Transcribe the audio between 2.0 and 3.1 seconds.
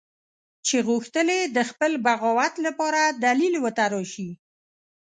بغاوت لپاره